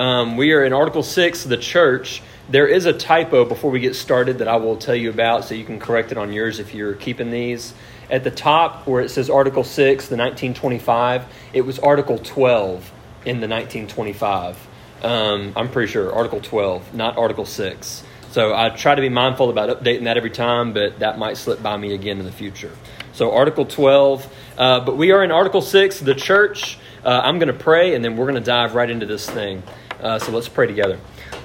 [0.00, 2.22] Um, we are in Article 6, the church.
[2.48, 5.54] There is a typo before we get started that I will tell you about, so
[5.54, 7.74] you can correct it on yours if you're keeping these.
[8.08, 9.76] At the top, where it says Article 6,
[10.08, 12.90] the 1925, it was Article 12
[13.26, 14.66] in the 1925.
[15.02, 18.02] Um, I'm pretty sure Article 12, not Article 6.
[18.30, 21.62] So I try to be mindful about updating that every time, but that might slip
[21.62, 22.72] by me again in the future.
[23.12, 26.78] So Article 12, uh, but we are in Article 6, the church.
[27.04, 29.62] Uh, I'm going to pray, and then we're going to dive right into this thing.
[30.00, 30.98] Uh, so let's pray together.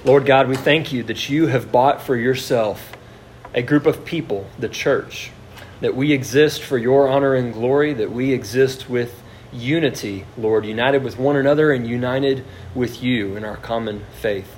[0.06, 2.96] Lord God, we thank you that you have bought for yourself
[3.54, 5.32] a group of people, the church,
[5.82, 11.04] that we exist for your honor and glory, that we exist with unity, Lord, united
[11.04, 14.56] with one another and united with you in our common faith.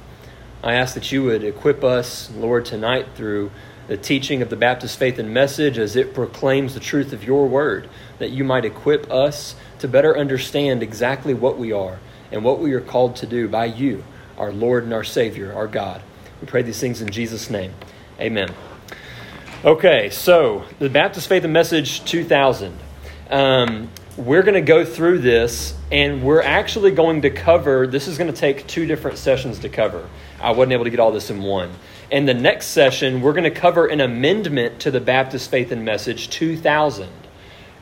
[0.64, 3.50] I ask that you would equip us, Lord, tonight through
[3.88, 7.48] the teaching of the Baptist faith and message as it proclaims the truth of your
[7.48, 11.98] word, that you might equip us to better understand exactly what we are
[12.32, 14.04] and what we are called to do by you,
[14.38, 16.02] our Lord and our Savior, our God.
[16.42, 17.74] We pray these things in Jesus' name.
[18.20, 18.54] Amen.
[19.66, 22.78] Okay, so the Baptist Faith and Message 2000.
[23.30, 28.18] Um, we're going to go through this, and we're actually going to cover this is
[28.18, 30.08] going to take two different sessions to cover.
[30.42, 31.72] I wasn't able to get all this in one.
[32.12, 35.84] And the next session, we're going to cover an amendment to the Baptist Faith and
[35.84, 37.10] Message 2000.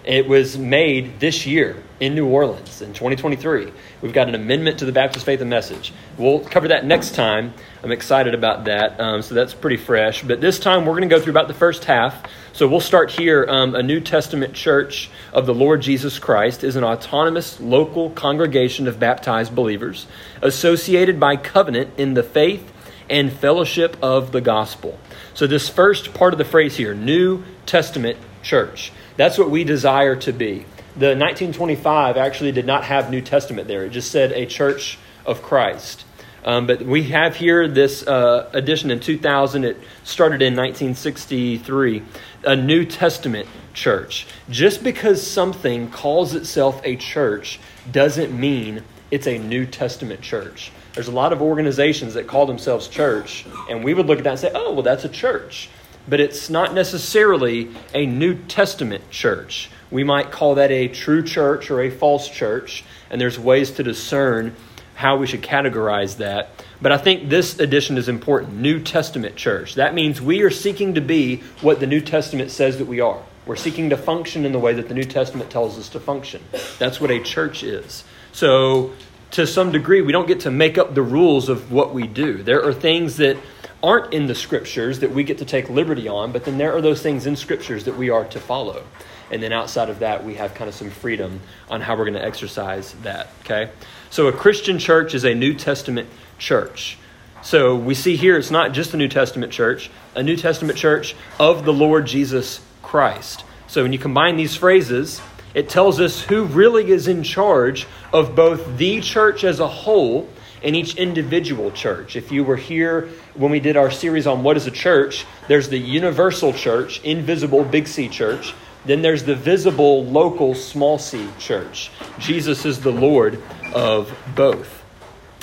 [0.05, 3.73] It was made this year in New Orleans in 2023.
[4.03, 5.93] We've got an amendment to the Baptist Faith and Message.
[6.15, 7.55] We'll cover that next time.
[7.81, 8.99] I'm excited about that.
[8.99, 10.21] Um, so that's pretty fresh.
[10.21, 12.23] But this time we're going to go through about the first half.
[12.53, 13.47] So we'll start here.
[13.49, 18.87] Um, a New Testament church of the Lord Jesus Christ is an autonomous local congregation
[18.87, 20.05] of baptized believers
[20.43, 22.71] associated by covenant in the faith
[23.09, 24.99] and fellowship of the gospel.
[25.33, 28.93] So, this first part of the phrase here, New Testament church.
[29.17, 30.65] That's what we desire to be.
[30.95, 35.41] The 1925 actually did not have New Testament there, it just said a church of
[35.41, 36.05] Christ.
[36.45, 39.63] Um, but we have here this uh, edition in 2000.
[39.63, 42.03] It started in 1963,
[42.43, 44.27] a New Testament church.
[44.47, 47.59] Just because something calls itself a church
[47.91, 50.71] doesn't mean it's a New Testament church.
[50.93, 54.29] There's a lot of organizations that call themselves church, and we would look at that
[54.31, 55.69] and say, oh, well, that's a church
[56.07, 59.69] but it's not necessarily a New Testament church.
[59.91, 63.83] We might call that a true church or a false church, and there's ways to
[63.83, 64.55] discern
[64.95, 66.49] how we should categorize that.
[66.81, 69.75] But I think this addition is important New Testament church.
[69.75, 73.21] That means we are seeking to be what the New Testament says that we are.
[73.45, 76.41] We're seeking to function in the way that the New Testament tells us to function.
[76.79, 78.03] That's what a church is.
[78.31, 78.93] So,
[79.35, 82.41] to some degree, we don't get to make up the rules of what we do.
[82.41, 83.37] There are things that
[83.83, 86.81] aren't in the scriptures that we get to take liberty on, but then there are
[86.81, 88.85] those things in scriptures that we are to follow.
[89.29, 92.13] And then outside of that, we have kind of some freedom on how we're going
[92.13, 93.27] to exercise that.
[93.41, 93.71] Okay?
[94.09, 96.07] So a Christian church is a New Testament
[96.37, 96.97] church.
[97.43, 101.13] So we see here it's not just a New Testament church, a New Testament church
[101.41, 103.43] of the Lord Jesus Christ.
[103.67, 105.19] So when you combine these phrases,
[105.55, 110.29] it tells us who really is in charge of both the church as a whole
[110.61, 112.15] and each individual church.
[112.15, 115.69] If you were here when we did our series on what is a church, there's
[115.69, 118.53] the universal church, invisible big C church.
[118.83, 121.89] Then there's the visible local small c church.
[122.19, 123.41] Jesus is the Lord
[123.73, 124.83] of both.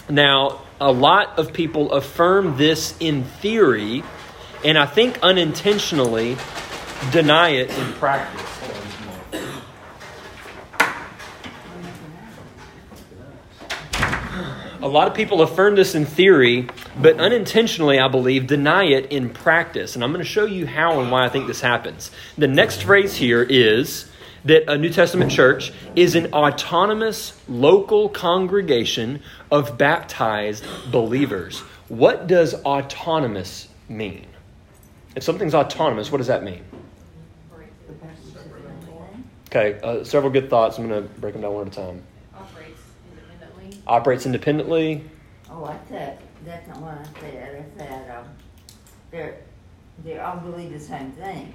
[0.08, 4.04] Now, a lot of people affirm this in theory,
[4.64, 6.36] and I think unintentionally
[7.10, 8.41] deny it in practice.
[14.82, 16.66] A lot of people affirm this in theory,
[17.00, 19.94] but unintentionally, I believe, deny it in practice.
[19.94, 22.10] And I'm going to show you how and why I think this happens.
[22.36, 24.10] The next phrase here is
[24.44, 29.22] that a New Testament church is an autonomous local congregation
[29.52, 31.60] of baptized believers.
[31.86, 34.26] What does autonomous mean?
[35.14, 36.64] If something's autonomous, what does that mean?
[39.46, 40.76] Okay, uh, several good thoughts.
[40.76, 42.02] I'm going to break them down one at a time
[43.86, 45.04] operates independently.
[45.50, 47.64] Oh, I said, that's not what I said.
[47.76, 48.24] I said, um,
[49.10, 49.38] they're,
[50.04, 51.54] they all believe the same thing.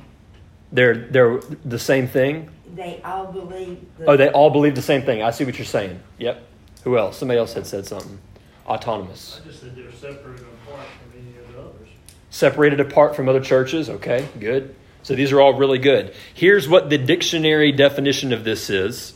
[0.71, 2.49] They're, they're the same thing?
[2.75, 3.85] They all believe.
[3.97, 5.23] The, oh, they all believe the same thing.
[5.23, 6.01] I see what you're saying.
[6.17, 6.43] Yep.
[6.83, 7.17] Who else?
[7.17, 8.19] Somebody else had said something.
[8.65, 9.39] Autonomous.
[9.41, 11.89] I just said they're separated apart from any of the others.
[12.29, 13.89] Separated apart from other churches.
[13.89, 14.75] Okay, good.
[15.03, 16.13] So these are all really good.
[16.33, 19.13] Here's what the dictionary definition of this is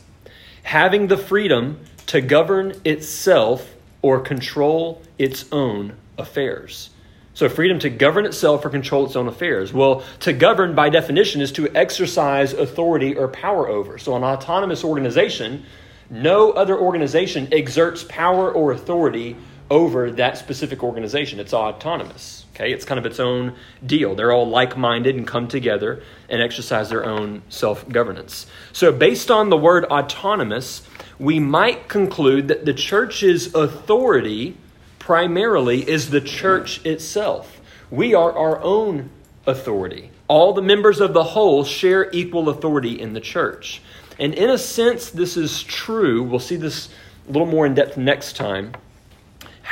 [0.62, 6.90] having the freedom to govern itself or control its own affairs.
[7.34, 9.72] So, freedom to govern itself or control its own affairs.
[9.72, 13.96] Well, to govern, by definition, is to exercise authority or power over.
[13.96, 15.64] So, an autonomous organization,
[16.10, 19.36] no other organization exerts power or authority
[19.70, 21.40] over that specific organization.
[21.40, 22.41] It's autonomous.
[22.54, 23.54] Okay, it's kind of its own
[23.84, 24.14] deal.
[24.14, 28.46] They're all like-minded and come together and exercise their own self-governance.
[28.72, 30.86] So, based on the word autonomous,
[31.18, 34.58] we might conclude that the church's authority
[34.98, 37.60] primarily is the church itself.
[37.90, 39.10] We are our own
[39.46, 40.10] authority.
[40.28, 43.82] All the members of the whole share equal authority in the church.
[44.18, 46.22] And in a sense, this is true.
[46.22, 46.90] We'll see this
[47.28, 48.72] a little more in depth next time.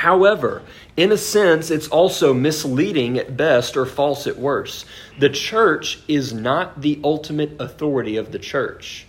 [0.01, 0.63] However,
[0.97, 4.87] in a sense, it's also misleading at best or false at worst.
[5.19, 9.05] The church is not the ultimate authority of the church.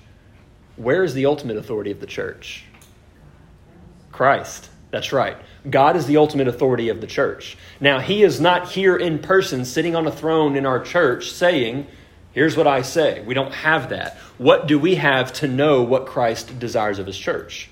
[0.77, 2.65] Where is the ultimate authority of the church?
[4.13, 4.69] Christ.
[4.91, 5.39] That's right.
[5.71, 7.57] God is the ultimate authority of the church.
[7.81, 11.87] Now, He is not here in person sitting on a throne in our church saying,
[12.33, 13.23] Here's what I say.
[13.23, 14.19] We don't have that.
[14.37, 17.71] What do we have to know what Christ desires of His church?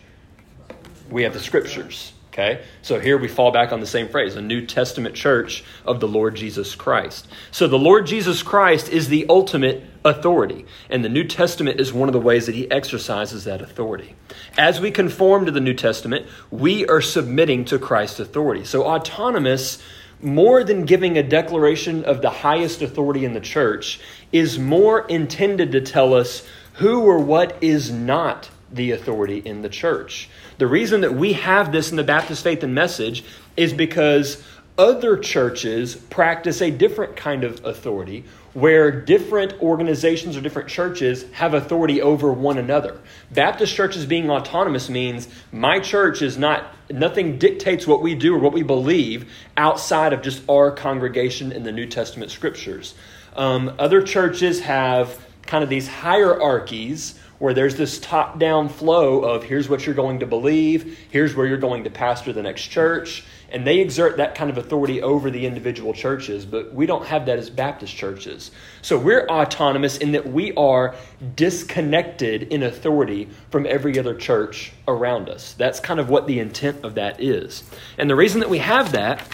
[1.11, 2.15] We have the scriptures.
[2.31, 2.62] Okay?
[2.82, 6.06] So here we fall back on the same phrase a New Testament church of the
[6.06, 7.27] Lord Jesus Christ.
[7.50, 12.09] So the Lord Jesus Christ is the ultimate authority, and the New Testament is one
[12.09, 14.15] of the ways that he exercises that authority.
[14.56, 18.65] As we conform to the New Testament, we are submitting to Christ's authority.
[18.65, 19.83] So autonomous
[20.23, 24.00] more than giving a declaration of the highest authority in the church,
[24.33, 29.69] is more intended to tell us who or what is not the authority in the
[29.69, 30.29] church.
[30.59, 33.25] The reason that we have this in the Baptist Faith and Message
[33.57, 34.43] is because
[34.79, 38.25] other churches practice a different kind of authority
[38.55, 42.99] where different organizations or different churches have authority over one another.
[43.31, 48.39] Baptist churches being autonomous means my church is not, nothing dictates what we do or
[48.39, 52.95] what we believe outside of just our congregation in the New Testament scriptures.
[53.37, 59.43] Um, other churches have kind of these hierarchies where there's this top down flow of
[59.43, 63.25] here's what you're going to believe, here's where you're going to pastor the next church.
[63.51, 67.27] And they exert that kind of authority over the individual churches, but we don't have
[67.27, 68.53] that as Baptist churches.
[68.83, 70.95] So we're autonomous in that we are
[71.35, 75.55] disconnected in authority from every other church around us.
[75.55, 77.65] That's kind of what the intent of that is.
[77.99, 79.27] And the reason that we have that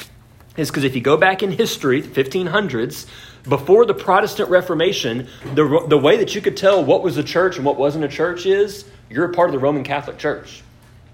[0.56, 3.06] is because if you go back in history, 1500s,
[3.48, 7.56] before the Protestant Reformation, the, the way that you could tell what was a church
[7.56, 10.62] and what wasn't a church is you're a part of the Roman Catholic Church.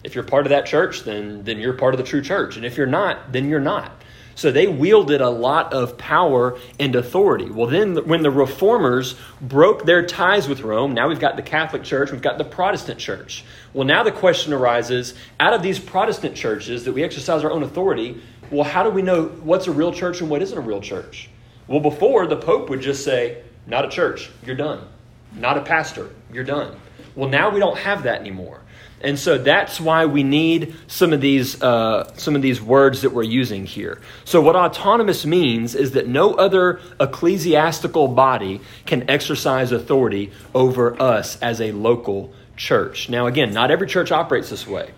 [0.03, 2.57] If you're part of that church, then, then you're part of the true church.
[2.57, 3.93] And if you're not, then you're not.
[4.35, 7.51] So they wielded a lot of power and authority.
[7.51, 11.85] Well, then, when the reformers broke their ties with Rome, now we've got the Catholic
[11.85, 13.45] Church, we've got the Protestant Church.
[13.75, 17.63] Well, now the question arises out of these Protestant churches that we exercise our own
[17.63, 20.81] authority, well, how do we know what's a real church and what isn't a real
[20.81, 21.29] church?
[21.73, 24.87] Well, before the Pope would just say, not a church, you're done.
[25.35, 26.79] Not a pastor, you're done.
[27.15, 28.61] Well, now we don't have that anymore.
[29.01, 33.15] And so that's why we need some of these uh, some of these words that
[33.15, 34.03] we're using here.
[34.27, 41.41] So what autonomous means is that no other ecclesiastical body can exercise authority over us
[41.41, 43.09] as a local church.
[43.09, 44.91] Now again, not every church operates this way,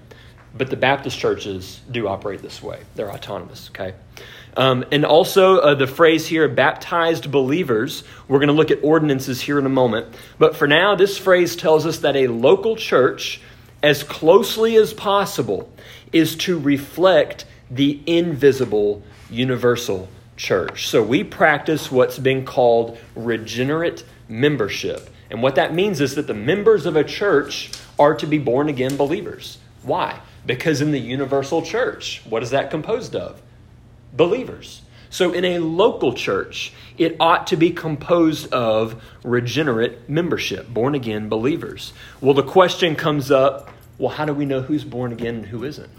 [0.52, 2.80] but the Baptist churches do operate this way.
[2.96, 3.94] They're autonomous, okay?
[4.56, 8.04] Um, and also uh, the phrase here, baptized believers.
[8.28, 10.14] We're going to look at ordinances here in a moment.
[10.38, 13.40] But for now, this phrase tells us that a local church,
[13.82, 15.72] as closely as possible,
[16.12, 20.86] is to reflect the invisible universal church.
[20.88, 25.10] So we practice what's been called regenerate membership.
[25.30, 28.68] And what that means is that the members of a church are to be born
[28.68, 29.58] again believers.
[29.82, 30.20] Why?
[30.46, 33.40] Because in the universal church, what is that composed of?
[34.16, 34.82] Believers.
[35.10, 41.28] So, in a local church, it ought to be composed of regenerate membership, born again
[41.28, 41.92] believers.
[42.20, 45.64] Well, the question comes up well, how do we know who's born again and who
[45.64, 45.90] isn't?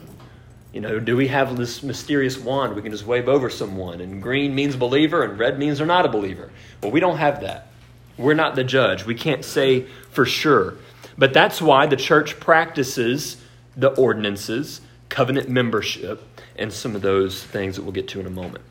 [0.73, 4.21] You know, do we have this mysterious wand we can just wave over someone and
[4.21, 6.51] green means believer and red means they're not a believer?
[6.83, 7.67] Well, we don't have that.
[8.17, 9.05] We're not the judge.
[9.05, 10.75] We can't say for sure.
[11.17, 13.37] But that's why the church practices
[13.77, 18.31] the ordinances, covenant membership, and some of those things that we'll get to in a
[18.31, 18.63] moment.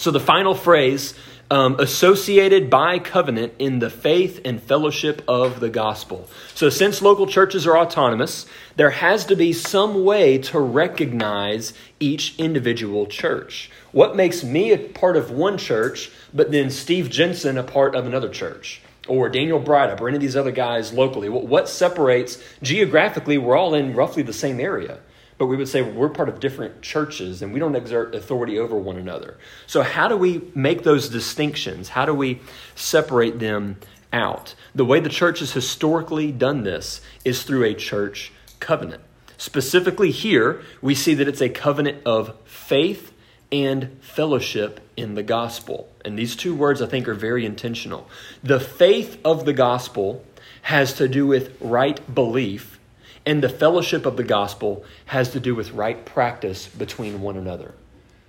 [0.00, 1.12] So, the final phrase,
[1.50, 6.26] um, associated by covenant in the faith and fellowship of the gospel.
[6.54, 12.38] So, since local churches are autonomous, there has to be some way to recognize each
[12.38, 13.70] individual church.
[13.92, 18.06] What makes me a part of one church, but then Steve Jensen a part of
[18.06, 18.80] another church?
[19.06, 21.28] Or Daniel Brydup or any of these other guys locally?
[21.28, 23.36] What separates geographically?
[23.38, 25.00] We're all in roughly the same area
[25.40, 28.76] but we would say we're part of different churches and we don't exert authority over
[28.76, 29.38] one another.
[29.66, 31.88] So, how do we make those distinctions?
[31.88, 32.40] How do we
[32.74, 33.78] separate them
[34.12, 34.54] out?
[34.74, 39.00] The way the church has historically done this is through a church covenant.
[39.38, 43.10] Specifically, here, we see that it's a covenant of faith
[43.50, 45.88] and fellowship in the gospel.
[46.04, 48.10] And these two words, I think, are very intentional.
[48.42, 50.22] The faith of the gospel
[50.60, 52.78] has to do with right belief,
[53.26, 57.74] and the fellowship of the gospel has to do with right practice between one another.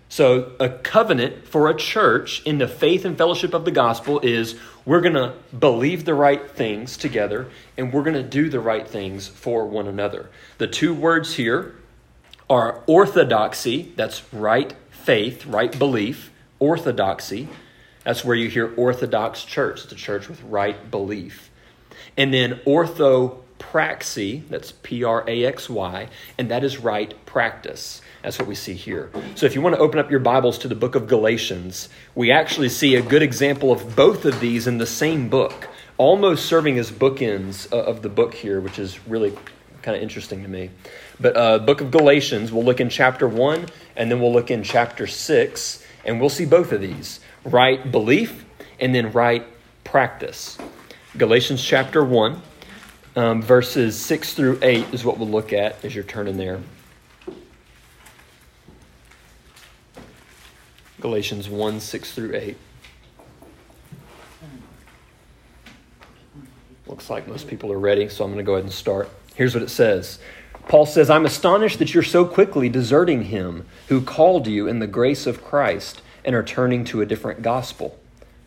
[0.10, 4.60] So, a covenant for a church in the faith and fellowship of the gospel is
[4.86, 8.86] we're going to believe the right things together and we're going to do the right
[8.86, 10.29] things for one another.
[10.57, 11.75] The two words here
[12.50, 16.29] are orthodoxy, that's right faith, right belief,
[16.60, 17.48] orthodoxy.
[18.03, 19.91] That's where you hear Orthodox church.
[19.91, 21.50] A church with right belief.
[22.17, 22.60] And then
[23.62, 28.01] orthopraxy, that's P R A X Y, and that is right practice.
[28.24, 29.10] That's what we see here.
[29.36, 32.32] So if you want to open up your Bibles to the book of Galatians, we
[32.32, 36.77] actually see a good example of both of these in the same book, almost serving
[36.77, 39.34] as bookends uh, of the book here, which is really
[39.82, 40.70] kind of interesting to me.
[41.20, 43.65] But uh, book of Galatians, we'll look in chapter 1
[43.96, 48.46] and then we'll look in chapter 6 and we'll see both of these, right belief
[48.80, 49.46] and then right
[49.84, 50.60] practice.
[51.18, 52.41] Galatians chapter 1
[53.15, 56.60] um, verses 6 through 8 is what we'll look at as you're turning there.
[61.00, 62.58] Galatians 1 6 through 8.
[66.88, 69.10] Looks like most people are ready, so I'm going to go ahead and start.
[69.36, 70.20] Here's what it says
[70.68, 74.88] Paul says, I'm astonished that you're so quickly deserting him who called you in the
[74.88, 78.00] grace of Christ and are turning to a different gospel.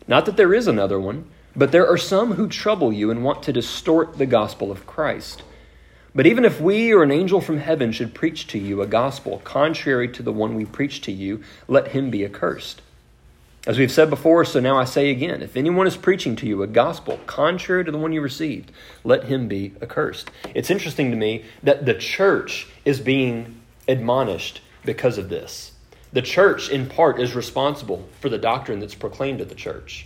[0.07, 3.43] Not that there is another one, but there are some who trouble you and want
[3.43, 5.43] to distort the gospel of Christ.
[6.13, 9.41] But even if we or an angel from heaven should preach to you a gospel
[9.43, 12.81] contrary to the one we preach to you, let him be accursed.
[13.67, 16.61] As we've said before, so now I say again if anyone is preaching to you
[16.61, 18.71] a gospel contrary to the one you received,
[19.03, 20.29] let him be accursed.
[20.53, 25.71] It's interesting to me that the church is being admonished because of this.
[26.13, 30.05] The church, in part, is responsible for the doctrine that's proclaimed at the church.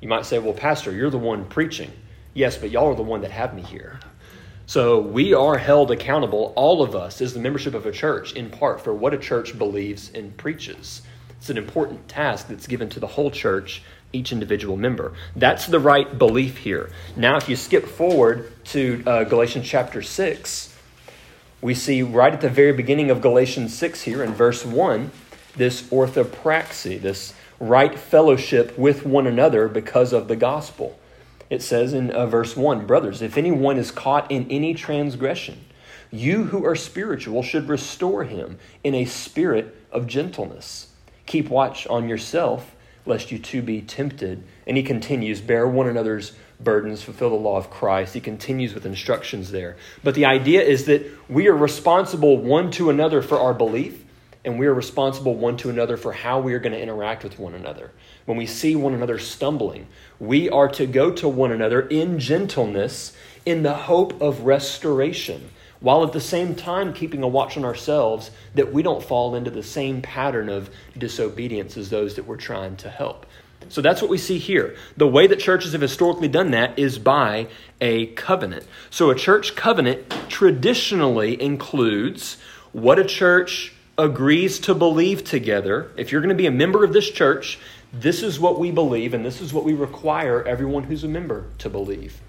[0.00, 1.92] You might say, well, Pastor, you're the one preaching.
[2.32, 4.00] Yes, but y'all are the one that have me here.
[4.66, 8.50] So we are held accountable, all of us, as the membership of a church, in
[8.50, 11.02] part for what a church believes and preaches.
[11.38, 15.12] It's an important task that's given to the whole church, each individual member.
[15.34, 16.90] That's the right belief here.
[17.16, 20.76] Now, if you skip forward to uh, Galatians chapter 6,
[21.60, 25.10] we see right at the very beginning of Galatians 6 here in verse 1
[25.56, 30.98] this orthopraxy, this right fellowship with one another because of the gospel.
[31.50, 35.64] It says in uh, verse 1 Brothers, if anyone is caught in any transgression,
[36.10, 40.88] you who are spiritual should restore him in a spirit of gentleness.
[41.26, 42.74] Keep watch on yourself,
[43.04, 44.42] lest you too be tempted.
[44.66, 48.14] And he continues, Bear one another's burdens, fulfill the law of Christ.
[48.14, 49.76] He continues with instructions there.
[50.02, 54.04] But the idea is that we are responsible one to another for our belief
[54.44, 57.38] and we are responsible one to another for how we are going to interact with
[57.38, 57.90] one another.
[58.24, 59.86] When we see one another stumbling,
[60.18, 66.04] we are to go to one another in gentleness in the hope of restoration, while
[66.04, 69.62] at the same time keeping a watch on ourselves that we don't fall into the
[69.62, 73.26] same pattern of disobedience as those that we're trying to help.
[73.68, 74.74] So that's what we see here.
[74.96, 77.48] The way that churches have historically done that is by
[77.80, 78.66] a covenant.
[78.88, 82.38] So a church covenant traditionally includes
[82.72, 86.92] what a church agrees to believe together, if you're going to be a member of
[86.92, 87.58] this church,
[87.92, 91.46] this is what we believe and this is what we require everyone who's a member
[91.58, 92.20] to believe.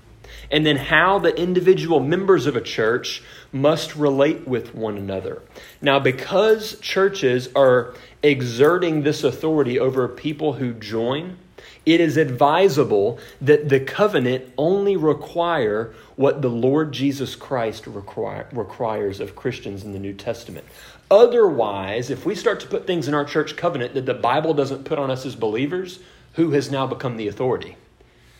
[0.49, 3.23] And then how the individual members of a church
[3.53, 5.41] must relate with one another.
[5.81, 11.37] Now, because churches are exerting this authority over people who join,
[11.85, 19.19] it is advisable that the covenant only require what the Lord Jesus Christ require, requires
[19.19, 20.65] of Christians in the New Testament.
[21.11, 24.85] Otherwise, if we start to put things in our church covenant that the Bible doesn't
[24.85, 25.99] put on us as believers,
[26.33, 27.75] who has now become the authority?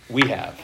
[0.10, 0.60] We have.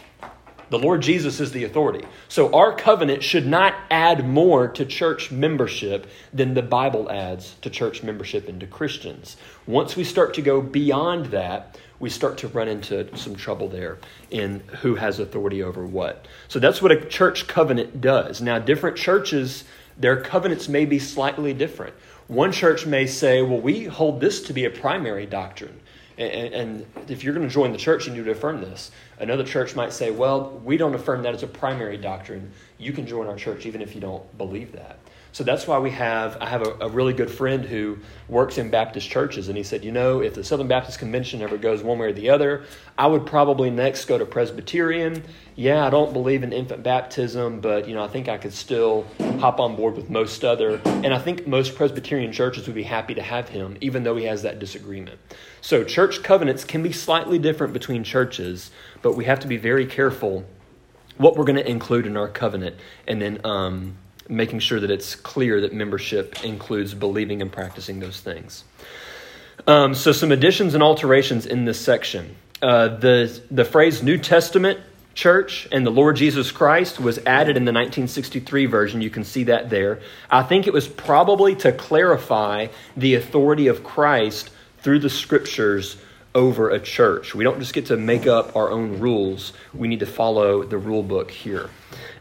[0.70, 2.06] The Lord Jesus is the authority.
[2.30, 7.70] So our covenant should not add more to church membership than the Bible adds to
[7.70, 9.36] church membership and to Christians.
[9.66, 13.98] Once we start to go beyond that, we start to run into some trouble there
[14.30, 16.26] in who has authority over what.
[16.48, 18.42] So that's what a church covenant does.
[18.42, 19.64] Now, different churches
[20.00, 21.94] their covenants may be slightly different.
[22.28, 25.80] One church may say, well, we hold this to be a primary doctrine.
[26.18, 28.90] And, and, if you're going to join the church, you need to affirm this.
[29.20, 32.52] Another church might say, well, we don't affirm that as a primary doctrine.
[32.80, 34.98] You can join our church even if you don't believe that.
[35.38, 38.72] So that's why we have, I have a, a, really good friend who works in
[38.72, 42.00] Baptist churches, and he said, you know, if the Southern Baptist Convention ever goes one
[42.00, 42.64] way or the other,
[42.98, 45.24] I would probably next go to Presbyterian.
[45.56, 49.06] Yeah, I don't believe in infant baptism, but, you know, I think I could still
[49.38, 50.82] hop on board with most other.
[50.86, 54.26] And I think most Presbyterian churches would be happy to have him, even though he
[54.26, 55.20] has that disagreement.
[55.62, 58.72] So church covenants can be slightly different between churches,
[59.04, 60.46] but we have to be very careful
[61.18, 62.78] what we're going to include in our covenant.
[63.08, 63.98] And then, um,
[64.30, 68.64] making sure that it's clear that membership includes believing and practicing those things.
[69.66, 72.36] Um, so, some additions and alterations in this section.
[72.62, 74.80] Uh, the, the phrase New Testament
[75.18, 79.02] church and the Lord Jesus Christ was added in the 1963 version.
[79.02, 80.00] You can see that there.
[80.30, 85.98] I think it was probably to clarify the authority of Christ through the scriptures
[86.36, 87.34] over a church.
[87.34, 90.78] We don't just get to make up our own rules, we need to follow the
[90.78, 91.70] rule book here.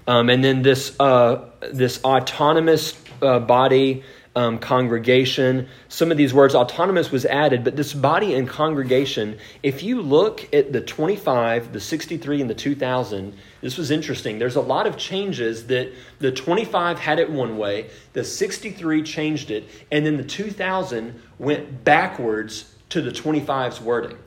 [0.06, 4.04] Um, and then this, uh, this autonomous uh, body
[4.36, 5.66] um, congregation.
[5.88, 10.52] Some of these words, autonomous was added, but this body and congregation, if you look
[10.54, 14.38] at the 25, the 63, and the 2000, this was interesting.
[14.38, 19.50] There's a lot of changes that the 25 had it one way, the 63 changed
[19.50, 24.18] it, and then the 2000 went backwards to the 25's wording.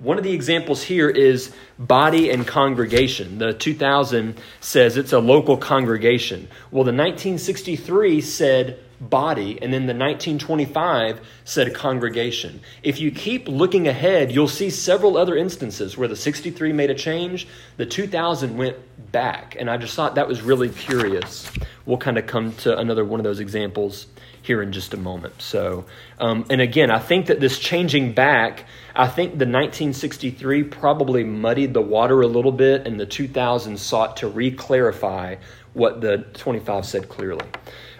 [0.00, 3.36] One of the examples here is body and congregation.
[3.36, 6.48] The 2000 says it's a local congregation.
[6.70, 12.62] Well, the 1963 said body, and then the 1925 said congregation.
[12.82, 16.94] If you keep looking ahead, you'll see several other instances where the 63 made a
[16.94, 18.78] change, the 2000 went
[19.12, 19.54] back.
[19.58, 21.50] And I just thought that was really curious.
[21.84, 24.06] We'll kind of come to another one of those examples
[24.42, 25.40] here in just a moment.
[25.42, 25.84] So,
[26.18, 31.74] um, and again, I think that this changing back, I think the 1963 probably muddied
[31.74, 35.36] the water a little bit, and the 2000 sought to re clarify
[35.72, 37.46] what the 25 said clearly.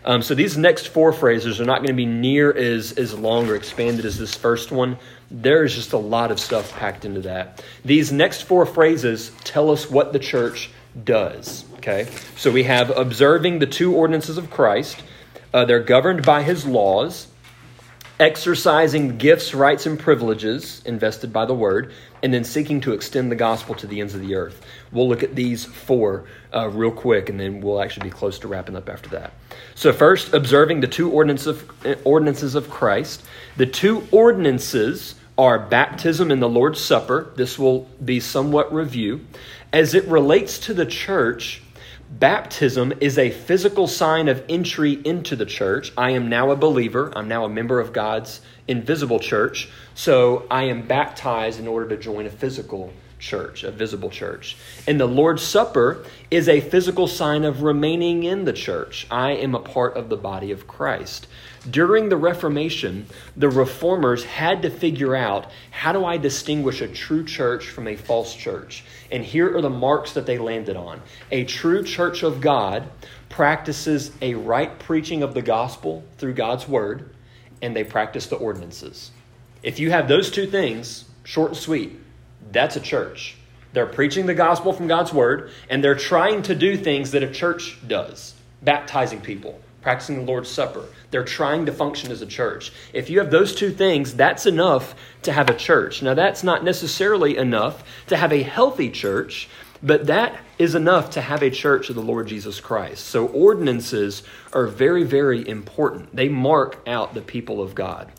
[0.04, 3.48] Um, so these next four phrases are not going to be near as, as long
[3.48, 4.96] or expanded as this first one.
[5.30, 7.62] There's just a lot of stuff packed into that.
[7.84, 10.70] These next four phrases tell us what the church
[11.04, 11.64] does.
[11.74, 12.08] Okay?
[12.36, 15.02] So we have observing the two ordinances of Christ,
[15.52, 17.26] uh, they're governed by his laws,
[18.18, 21.92] exercising gifts, rights, and privileges invested by the word,
[22.22, 24.64] and then seeking to extend the gospel to the ends of the earth.
[24.92, 28.48] We'll look at these four uh, real quick, and then we'll actually be close to
[28.48, 29.32] wrapping up after that.
[29.74, 31.70] So, first, observing the two of,
[32.04, 33.22] ordinances of Christ.
[33.56, 37.32] The two ordinances are baptism and the Lord's Supper.
[37.36, 39.26] This will be somewhat review.
[39.72, 41.62] As it relates to the church,
[42.10, 45.92] Baptism is a physical sign of entry into the church.
[45.96, 47.12] I am now a believer.
[47.14, 49.68] I'm now a member of God's invisible church.
[49.94, 54.56] So I am baptized in order to join a physical church, a visible church.
[54.88, 59.04] And the Lord's Supper is a physical sign of remaining in the church.
[59.10, 61.26] I am a part of the body of Christ.
[61.68, 67.24] During the Reformation, the reformers had to figure out how do I distinguish a true
[67.24, 68.84] church from a false church?
[69.10, 71.02] And here are the marks that they landed on.
[71.32, 72.88] A true church of God
[73.28, 77.10] practices a right preaching of the gospel through God's word,
[77.60, 79.10] and they practice the ordinances.
[79.64, 81.98] If you have those two things, short and sweet,
[82.52, 83.36] that's a church.
[83.72, 87.30] They're preaching the gospel from God's word, and they're trying to do things that a
[87.30, 90.84] church does baptizing people, practicing the Lord's Supper.
[91.10, 92.72] They're trying to function as a church.
[92.92, 96.02] If you have those two things, that's enough to have a church.
[96.02, 99.48] Now, that's not necessarily enough to have a healthy church,
[99.82, 103.06] but that is enough to have a church of the Lord Jesus Christ.
[103.06, 106.14] So, ordinances are very, very important.
[106.14, 108.12] They mark out the people of God.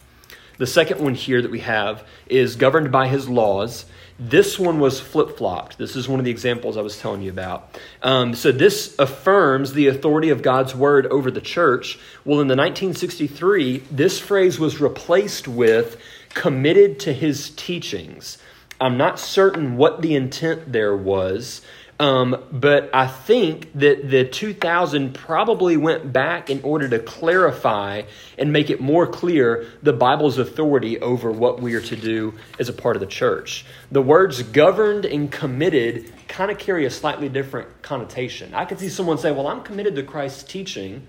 [0.58, 3.86] The second one here that we have is governed by his laws.
[4.24, 5.80] This one was flip flopped.
[5.80, 7.76] This is one of the examples I was telling you about.
[8.04, 11.98] Um, so, this affirms the authority of God's word over the church.
[12.24, 16.00] Well, in the 1963, this phrase was replaced with
[16.36, 18.38] committed to his teachings.
[18.80, 21.64] I'm not certain what the intent there was,
[22.02, 28.02] um, but I think that the 2000 probably went back in order to clarify
[28.40, 32.70] and make it more clear the Bible's authority over what we are to do as
[32.70, 33.68] a part of the church.
[33.92, 38.56] The words governed and committed kind of carry a slightly different connotation.
[38.56, 41.06] I could see someone say, Well, I'm committed to Christ's teaching,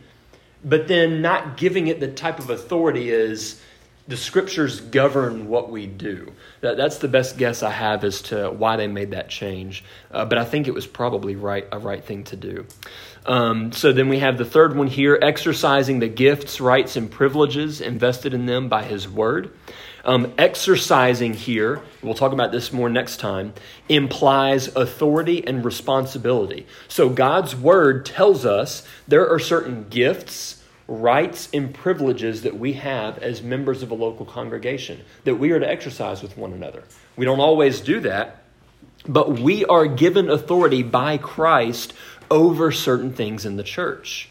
[0.62, 3.58] but then not giving it the type of authority as
[4.12, 6.30] the scriptures govern what we do.
[6.60, 9.84] That, that's the best guess I have as to why they made that change.
[10.10, 12.66] Uh, but I think it was probably right a right thing to do.
[13.24, 17.80] Um, so then we have the third one here exercising the gifts, rights, and privileges
[17.80, 19.50] invested in them by His Word.
[20.04, 23.54] Um, exercising here, we'll talk about this more next time,
[23.88, 26.66] implies authority and responsibility.
[26.86, 33.18] So God's Word tells us there are certain gifts rights and privileges that we have
[33.18, 36.84] as members of a local congregation that we are to exercise with one another.
[37.16, 38.42] We don't always do that,
[39.06, 41.92] but we are given authority by Christ
[42.30, 44.28] over certain things in the church.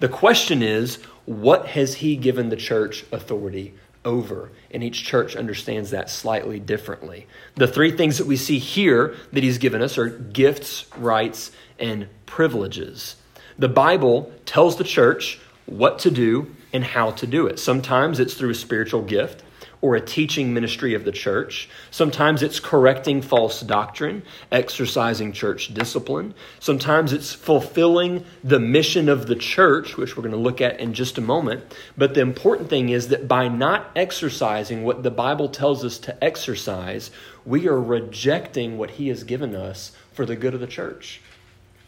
[0.00, 4.50] The question is, what has he given the church authority over?
[4.70, 7.26] And each church understands that slightly differently.
[7.54, 12.08] The three things that we see here that he's given us are gifts, rights, and
[12.26, 13.16] privileges.
[13.58, 17.58] The Bible tells the church what to do and how to do it.
[17.58, 19.42] Sometimes it's through a spiritual gift
[19.82, 21.68] or a teaching ministry of the church.
[21.90, 24.22] Sometimes it's correcting false doctrine,
[24.52, 26.32] exercising church discipline.
[26.60, 30.94] Sometimes it's fulfilling the mission of the church, which we're going to look at in
[30.94, 31.64] just a moment.
[31.98, 36.24] But the important thing is that by not exercising what the Bible tells us to
[36.24, 37.10] exercise,
[37.44, 41.20] we are rejecting what He has given us for the good of the church.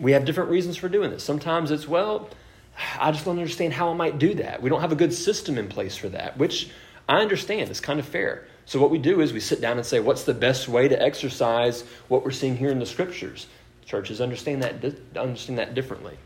[0.00, 1.22] We have different reasons for doing this.
[1.22, 2.28] Sometimes it's, well,
[2.98, 4.62] I just don't understand how I might do that.
[4.62, 6.70] We don't have a good system in place for that, which
[7.08, 7.70] I understand.
[7.70, 8.46] It's kind of fair.
[8.66, 11.00] So, what we do is we sit down and say, what's the best way to
[11.00, 13.46] exercise what we're seeing here in the scriptures?
[13.84, 16.16] Churches understand that, understand that differently.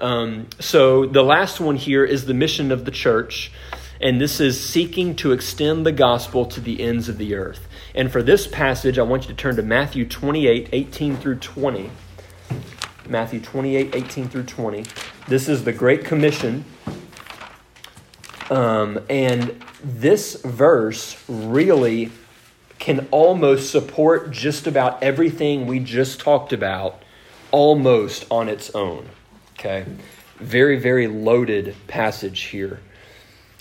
[0.00, 3.52] Um, so, the last one here is the mission of the church,
[4.00, 7.68] and this is seeking to extend the gospel to the ends of the earth.
[7.94, 11.90] And for this passage, I want you to turn to Matthew 28 18 through 20.
[13.12, 14.86] Matthew 28 18 through 20.
[15.28, 16.64] This is the Great Commission.
[18.48, 22.10] Um, and this verse really
[22.78, 27.02] can almost support just about everything we just talked about
[27.50, 29.10] almost on its own.
[29.58, 29.84] Okay?
[30.38, 32.80] Very, very loaded passage here.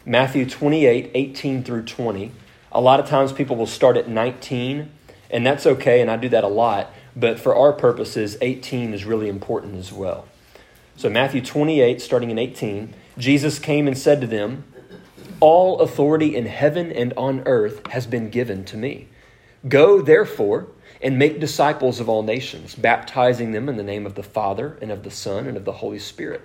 [0.06, 2.32] Matthew 28 18 through 20.
[2.72, 4.90] A lot of times people will start at 19,
[5.30, 6.90] and that's okay, and I do that a lot.
[7.16, 10.28] But for our purposes, 18 is really important as well.
[10.96, 14.64] So, Matthew 28, starting in 18, Jesus came and said to them,
[15.40, 19.08] All authority in heaven and on earth has been given to me.
[19.68, 20.68] Go, therefore,
[21.02, 24.92] and make disciples of all nations, baptizing them in the name of the Father, and
[24.92, 26.42] of the Son, and of the Holy Spirit,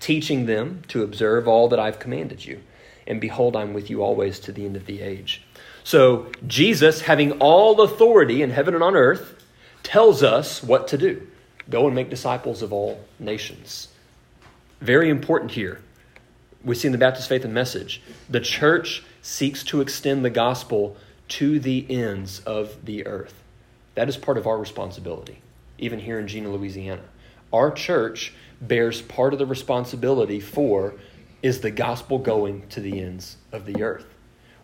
[0.00, 2.62] teaching them to observe all that I've commanded you.
[3.06, 5.42] And behold, I'm with you always to the end of the age.
[5.82, 9.43] So, Jesus, having all authority in heaven and on earth,
[9.84, 11.28] tells us what to do
[11.70, 13.88] go and make disciples of all nations.
[14.80, 15.80] Very important here.
[16.62, 20.96] We see in the Baptist Faith and Message the church seeks to extend the gospel
[21.28, 23.42] to the ends of the earth.
[23.94, 25.40] That is part of our responsibility,
[25.78, 27.04] even here in Jena, Louisiana.
[27.52, 30.94] Our church bears part of the responsibility for
[31.42, 34.13] is the gospel going to the ends of the earth.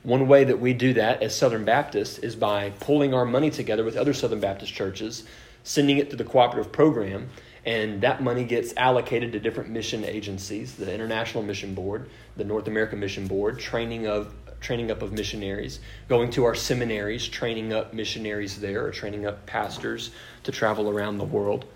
[0.02, 3.84] One way that we do that as Southern Baptists is by pulling our money together
[3.84, 5.24] with other Southern Baptist churches,
[5.62, 7.28] sending it to the cooperative program,
[7.66, 12.08] and that money gets allocated to different mission agencies the International Mission Board,
[12.38, 17.28] the North American Mission Board, training of training up of missionaries, going to our seminaries,
[17.28, 20.12] training up missionaries there, or training up pastors
[20.44, 21.66] to travel around the world.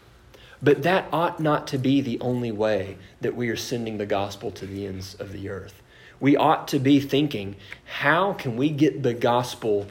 [0.62, 4.50] But that ought not to be the only way that we are sending the gospel
[4.52, 5.82] to the ends of the earth
[6.20, 9.86] we ought to be thinking how can we get the gospel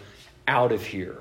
[0.47, 1.19] out of here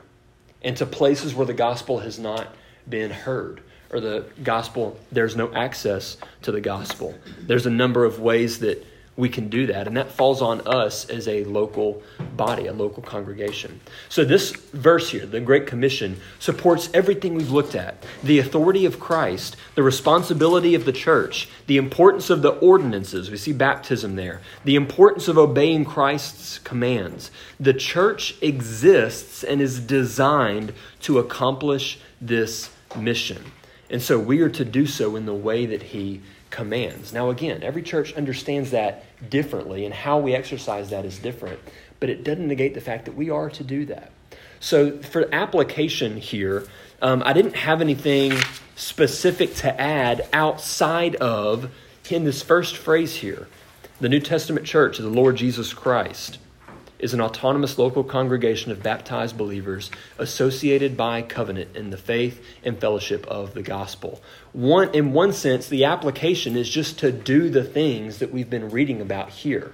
[0.63, 2.55] into places where the gospel has not
[2.89, 3.63] been heard
[3.93, 7.15] or the gospel, there's no access to the gospel.
[7.41, 8.85] There's a number of ways that
[9.17, 9.87] we can do that.
[9.87, 12.03] And that falls on us as a local
[12.35, 13.81] body, a local congregation.
[14.09, 18.99] So, this verse here, the Great Commission, supports everything we've looked at the authority of
[18.99, 23.31] Christ, the responsibility of the church, the importance of the ordinances.
[23.31, 27.31] We see baptism there, the importance of obeying Christ's commands.
[27.61, 33.53] The church exists and is designed to accomplish this mission.
[33.91, 36.23] And so, we are to do so in the way that He
[36.53, 37.13] commands.
[37.13, 41.59] Now, again, every church understands that differently, and how we exercise that is different,
[41.99, 44.13] but it doesn't negate the fact that we are to do that.
[44.61, 46.69] So, for application here,
[47.01, 48.35] um, I didn't have anything
[48.77, 51.73] specific to add outside of
[52.11, 53.49] in this first phrase here
[54.01, 56.39] the New Testament church of the Lord Jesus Christ
[57.03, 62.81] is an autonomous local congregation of baptized believers associated by covenant in the faith and
[62.81, 64.23] fellowship of the gospel.
[64.53, 68.71] One, in one sense, the application is just to do the things that we've been
[68.71, 69.73] reading about here.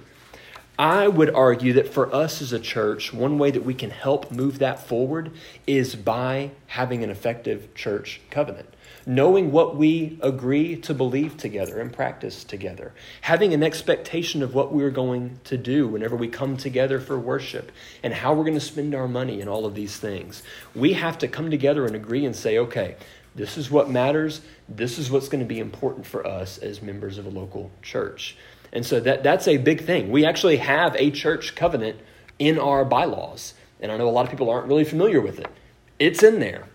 [0.77, 4.31] I would argue that for us as a church, one way that we can help
[4.31, 5.31] move that forward
[5.67, 8.73] is by having an effective church covenant
[9.09, 14.71] knowing what we agree to believe together and practice together, having an expectation of what
[14.71, 17.71] we're going to do whenever we come together for worship,
[18.03, 20.43] and how we're going to spend our money and all of these things.
[20.75, 22.97] We have to come together and agree and say, okay,
[23.33, 24.41] this is what matters.
[24.67, 28.37] This is what's going to be important for us as members of a local church.
[28.71, 30.11] And so that, that's a big thing.
[30.11, 31.99] We actually have a church covenant
[32.37, 33.55] in our bylaws.
[33.79, 35.47] And I know a lot of people aren't really familiar with it.
[35.97, 36.65] It's in there.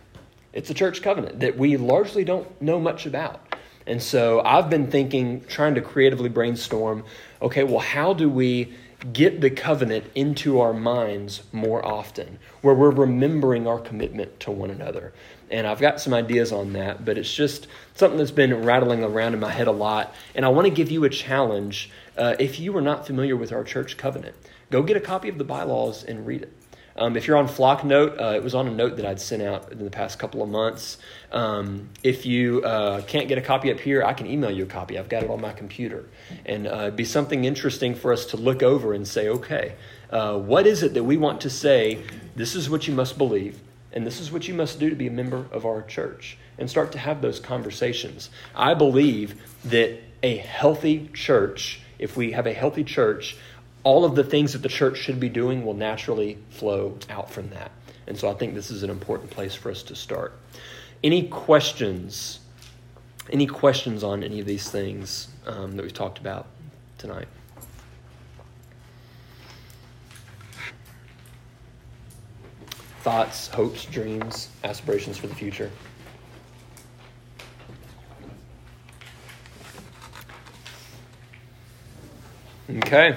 [0.54, 3.40] It's a church covenant that we largely don't know much about.
[3.88, 7.04] And so I've been thinking, trying to creatively brainstorm
[7.42, 8.72] okay, well, how do we
[9.12, 14.70] get the covenant into our minds more often, where we're remembering our commitment to one
[14.70, 15.12] another?
[15.50, 19.34] And I've got some ideas on that, but it's just something that's been rattling around
[19.34, 20.14] in my head a lot.
[20.34, 21.90] And I want to give you a challenge.
[22.16, 24.36] Uh, if you are not familiar with our church covenant,
[24.70, 26.52] go get a copy of the bylaws and read it.
[26.96, 29.72] Um, if you're on Flocknote, uh, it was on a note that I'd sent out
[29.72, 30.98] in the past couple of months.
[31.32, 34.66] Um, if you uh, can't get a copy up here, I can email you a
[34.66, 34.96] copy.
[34.96, 36.04] I've got it on my computer.
[36.46, 39.74] And uh, it'd be something interesting for us to look over and say, okay,
[40.10, 42.04] uh, what is it that we want to say?
[42.36, 43.58] This is what you must believe,
[43.92, 46.38] and this is what you must do to be a member of our church.
[46.58, 48.30] And start to have those conversations.
[48.54, 53.36] I believe that a healthy church, if we have a healthy church,
[53.84, 57.50] all of the things that the church should be doing will naturally flow out from
[57.50, 57.70] that.
[58.06, 60.32] And so I think this is an important place for us to start.
[61.02, 62.40] Any questions?
[63.30, 66.46] Any questions on any of these things um, that we've talked about
[66.98, 67.28] tonight?
[73.00, 75.70] Thoughts, hopes, dreams, aspirations for the future?
[82.70, 83.14] Okay.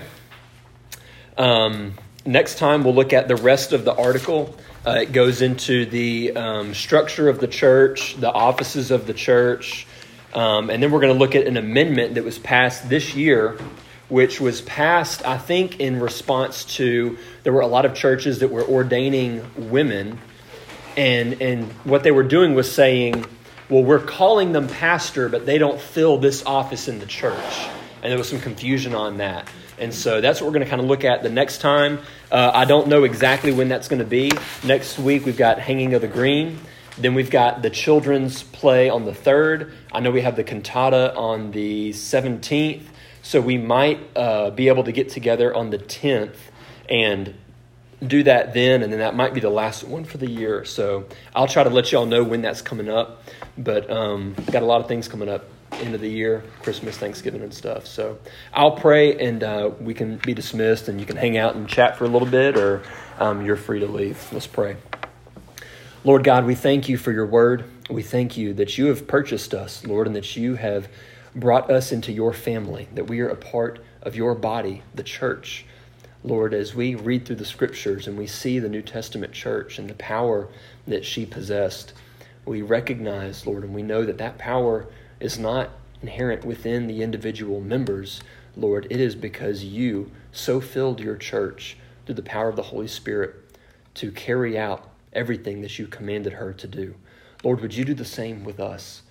[1.37, 1.93] Um,
[2.25, 4.55] next time, we'll look at the rest of the article.
[4.85, 9.85] Uh, it goes into the um, structure of the church, the offices of the church,
[10.33, 13.57] um, and then we're going to look at an amendment that was passed this year,
[14.09, 18.49] which was passed, I think, in response to there were a lot of churches that
[18.49, 20.19] were ordaining women,
[20.95, 23.25] and and what they were doing was saying,
[23.69, 27.67] well, we're calling them pastor, but they don't fill this office in the church,
[28.01, 29.47] and there was some confusion on that.
[29.79, 31.99] And so that's what we're going to kind of look at the next time.
[32.31, 34.31] Uh, I don't know exactly when that's going to be.
[34.63, 36.59] Next week, we've got Hanging of the Green.
[36.97, 39.71] Then we've got the children's play on the 3rd.
[39.91, 42.83] I know we have the cantata on the 17th.
[43.21, 46.37] So we might uh, be able to get together on the 10th
[46.89, 47.35] and
[48.05, 50.63] do that then, and then that might be the last one for the year.
[50.65, 53.23] So I'll try to let y'all know when that's coming up.
[53.57, 55.45] But um, got a lot of things coming up
[55.79, 57.87] end of the year, Christmas, Thanksgiving, and stuff.
[57.87, 58.19] So
[58.53, 61.97] I'll pray and uh, we can be dismissed and you can hang out and chat
[61.97, 62.83] for a little bit or
[63.19, 64.31] um, you're free to leave.
[64.31, 64.77] Let's pray.
[66.03, 67.65] Lord God, we thank you for your word.
[67.89, 70.87] We thank you that you have purchased us, Lord, and that you have
[71.35, 75.65] brought us into your family, that we are a part of your body, the church.
[76.23, 79.89] Lord, as we read through the scriptures and we see the New Testament church and
[79.89, 80.47] the power
[80.87, 81.93] that she possessed,
[82.45, 84.87] we recognize, Lord, and we know that that power
[85.19, 88.21] is not inherent within the individual members,
[88.55, 88.87] Lord.
[88.89, 93.35] It is because you so filled your church through the power of the Holy Spirit
[93.95, 96.95] to carry out everything that you commanded her to do.
[97.43, 99.01] Lord, would you do the same with us?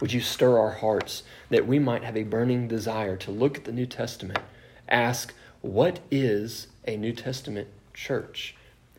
[0.00, 3.64] Would you stir our hearts that we might have a burning desire to look at
[3.64, 4.40] the New Testament,
[4.88, 8.56] ask, what is a New Testament church?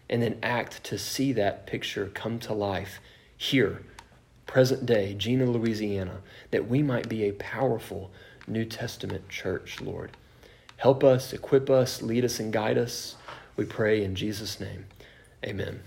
[0.10, 3.00] And then act to see that picture come to life
[3.36, 3.82] here
[4.52, 6.18] present day, Jena, Louisiana,
[6.52, 8.12] that we might be a powerful
[8.48, 10.12] New Testament church, Lord.
[10.76, 13.16] Help us, equip us, lead us, and guide us.
[13.56, 14.88] We pray in Jesus' name.
[15.46, 15.80] Amen.